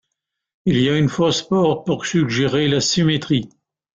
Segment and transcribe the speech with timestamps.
[0.65, 3.49] Il y a une fausse porte pour suggérer la symétrie.